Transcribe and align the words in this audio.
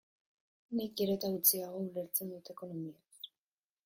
Nik 0.77 0.95
gero 1.01 1.17
eta 1.17 1.29
gutxiago 1.33 1.81
ulertzen 1.89 2.31
dut 2.31 2.49
ekonomiaz. 2.55 3.31